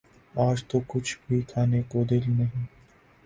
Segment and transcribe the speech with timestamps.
[0.35, 2.65] آج تو کچھ بھی کھانے کو دل نہیں